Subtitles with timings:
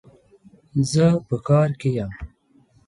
[0.91, 2.11] زه په کار کي يم